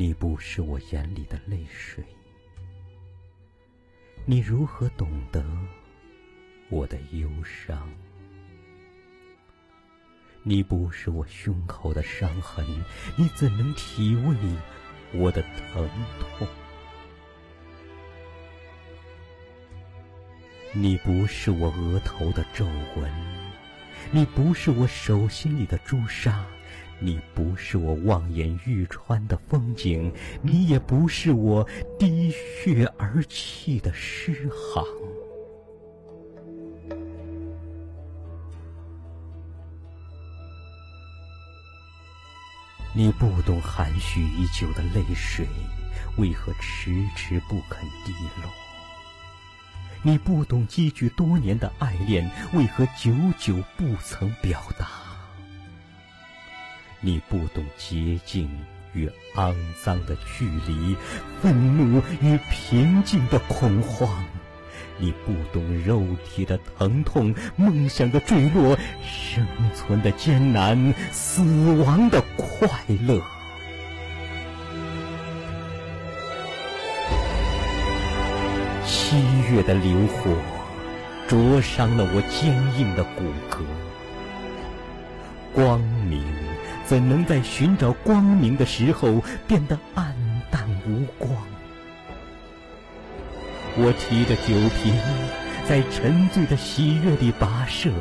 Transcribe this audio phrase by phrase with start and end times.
[0.00, 2.02] 你不是我眼里的泪水，
[4.24, 5.44] 你如何懂得
[6.70, 7.86] 我的忧伤？
[10.42, 12.64] 你不是我胸口的伤痕，
[13.14, 14.34] 你怎能体味
[15.12, 15.86] 我的疼
[16.18, 16.48] 痛？
[20.72, 22.64] 你不是我额头的皱
[22.96, 23.12] 纹，
[24.10, 26.46] 你不是我手心里的朱砂，
[27.00, 31.66] 你不是我望眼欲穿的风景，你也不是我
[31.98, 34.84] 滴血而泣的诗行。
[42.92, 45.46] 你不懂含蓄已久的泪水
[46.18, 48.12] 为何迟迟不肯滴
[48.42, 48.50] 落。
[50.02, 54.86] 你不懂积聚多年的爱恋为何久久不曾表达，
[57.02, 58.50] 你不懂洁净
[58.92, 60.94] 与肮脏的距离，
[61.40, 64.22] 愤怒与平静的恐慌，
[64.98, 71.42] 你不懂肉体的疼痛，梦想的坠落，生存的艰难，死
[71.82, 72.68] 亡的快
[73.06, 73.18] 乐。
[78.84, 79.16] 七
[79.50, 80.36] 月的流火，
[81.26, 83.64] 灼伤了我坚硬的骨骼。
[85.52, 86.22] 光明
[86.90, 90.12] 怎能在寻找光明的时候变得暗
[90.50, 91.32] 淡无光？
[93.76, 94.92] 我提着酒瓶，
[95.68, 97.92] 在沉醉的喜悦里跋涉。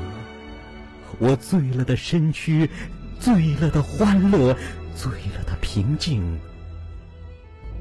[1.20, 2.68] 我醉了的身躯，
[3.20, 4.58] 醉了的欢乐，
[4.96, 6.24] 醉了的平静，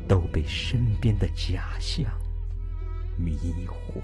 [0.07, 2.05] 都被身边的假象。
[3.17, 4.03] 迷惑。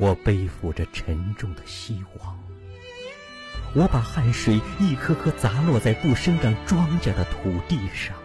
[0.00, 2.38] 我背负着沉重的希望，
[3.74, 8.16] 我把汗水一颗颗砸落在不生长庄稼的土地上，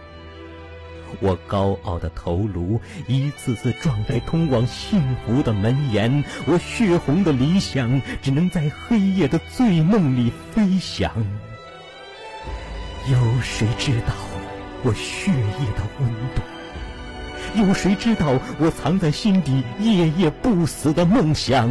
[1.20, 11.12] 我高傲的头颅一次次撞在通往幸福的门沿，我血红的理想只能在黑夜的醉梦里飞翔。
[13.12, 14.14] 有谁知道
[14.82, 16.42] 我血液的温度？
[17.58, 21.70] 有谁知道我藏在心底夜夜不死的梦想？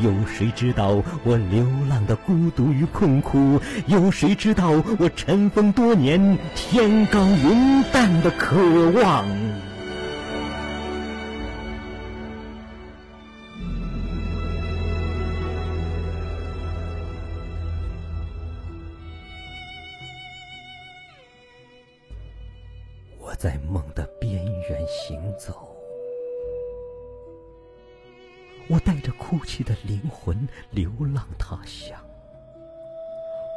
[0.00, 3.60] 有谁知道我流浪的孤独与困苦？
[3.86, 8.56] 有谁知道我尘封多年、天高云淡的渴
[9.02, 9.24] 望？
[23.40, 25.74] 在梦的边缘行走，
[28.68, 31.98] 我带着哭泣的灵魂流浪他乡。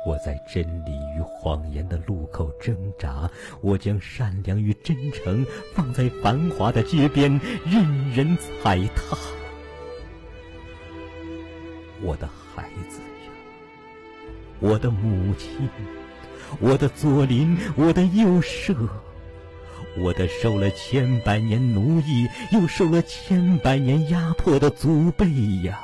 [0.08, 3.30] 我在真理与谎言的路口挣扎，
[3.60, 5.46] 我将善良与真诚
[5.76, 9.18] 放在繁华的街边，任人踩踏。
[12.02, 13.34] 我的孩子呀，
[14.62, 15.68] 我的母亲，
[16.62, 18.74] 我的左邻，我的右舍。
[19.98, 25.30] 我的受了千百年奴役，又受了千百年压迫的祖辈
[25.64, 25.80] 呀，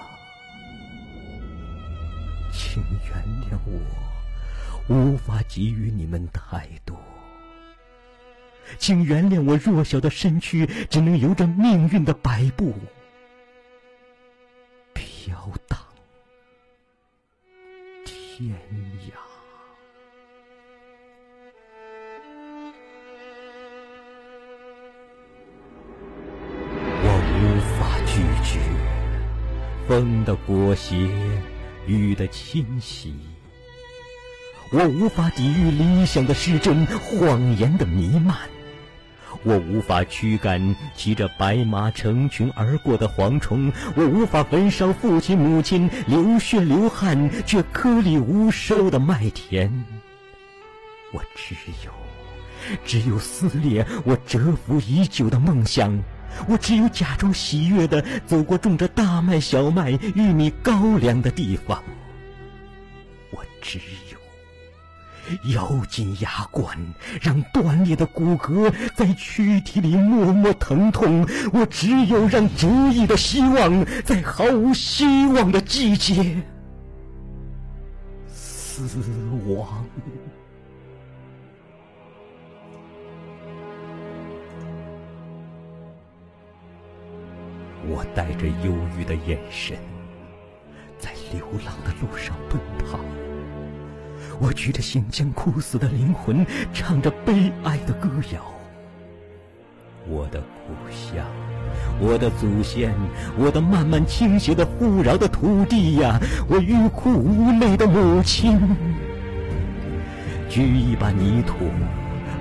[2.51, 6.97] 请原谅我，无法给予你们太多。
[8.77, 12.73] 请原谅我弱小的身躯，只能由着命运的摆布
[14.93, 15.79] 飘荡
[18.05, 18.55] 天
[28.19, 28.59] 拒绝。
[29.88, 31.09] 风的裹挟，
[31.88, 33.16] 雨的侵袭，
[34.72, 38.36] 我无法抵御理想的失真，谎言的弥漫。
[39.44, 49.72] 我无法驱赶骑着白马成群而过的蝗虫，我无法焚烧父亲母亲流血流汗却颗粒无收的麦田。
[51.13, 51.56] 我只
[51.86, 51.92] 有，
[52.83, 55.98] 只有撕裂我蛰伏已久的梦想。
[56.47, 61.83] 我只有假装喜悦的走过种着大麦、小麦、玉米、高粱的地方。
[63.31, 63.79] 我只
[64.11, 64.17] 有
[65.53, 66.75] 咬紧牙关，
[67.21, 71.27] 让断裂的骨骼在躯体里默默疼痛。
[71.53, 76.41] 我只有让折翼的希望，在毫无希望的季节
[78.31, 78.87] 死
[79.45, 79.85] 亡。
[87.91, 89.75] 我带着忧郁的眼神，
[91.00, 93.00] 在流浪的路上奔跑，
[94.39, 98.45] 我举着行将枯死的灵魂，唱着悲哀的歌谣。
[100.07, 101.25] 我的故乡，
[102.00, 102.94] 我的祖先，
[103.38, 108.59] 我的慢慢倾斜的富饶的土地呀，我欲哭无泪的母亲。
[110.47, 111.56] 掬一把泥土，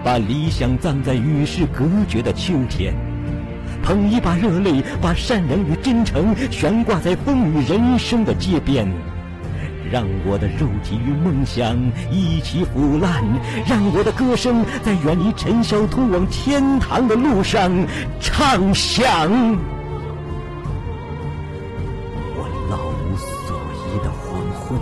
[0.05, 2.95] 把理想葬在与世隔绝的秋天；
[3.89, 8.87] 捧一把热泪，把善良与真诚悬挂在风雨人生的街边。
[9.91, 11.75] 让我的肉体与梦想
[12.11, 13.25] 一起腐烂，
[13.67, 17.73] 让我的歌声在远离尘嚣、通往天堂的路上
[18.21, 19.09] 唱响。
[22.37, 23.57] 我老无所
[23.89, 24.79] 依的黄昏，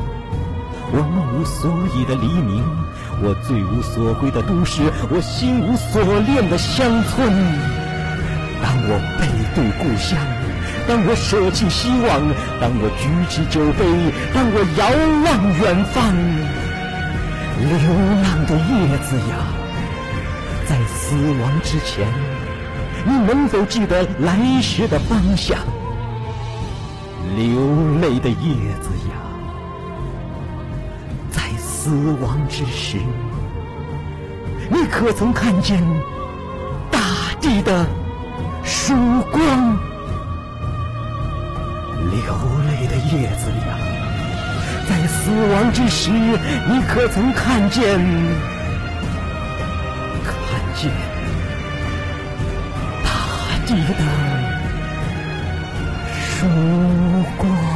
[0.90, 2.60] 我梦无所依的黎明，
[3.22, 7.85] 我醉无所归的都市，我心无所恋的乡村。
[8.88, 10.18] 我背对故乡。
[10.88, 12.06] 当我舍弃希望，
[12.60, 13.84] 当我举起酒杯，
[14.32, 14.86] 当我遥
[15.24, 15.26] 望
[15.58, 16.14] 远方，
[17.58, 17.68] 流
[18.22, 19.34] 浪的叶子呀，
[20.64, 22.06] 在死亡之前，
[23.04, 25.58] 你能否记得来时的方向？
[27.36, 29.18] 流泪的叶子呀，
[31.32, 31.90] 在死
[32.22, 32.98] 亡之时，
[34.70, 35.82] 你可曾看见
[36.92, 37.00] 大
[37.40, 37.84] 地的
[38.66, 38.94] 曙
[39.30, 39.78] 光？
[42.10, 42.20] 流
[42.68, 43.78] 泪的叶子呀，
[44.88, 47.82] 在死亡之时，你可曾看见？
[50.24, 50.90] 看见
[53.02, 53.10] 大
[53.66, 54.00] 地的
[56.20, 56.46] 曙
[57.38, 57.75] 光？